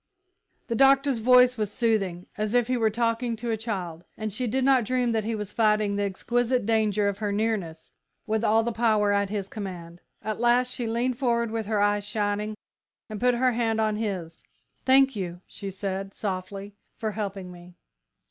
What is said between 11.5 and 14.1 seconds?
with her eyes shining, and put her hand on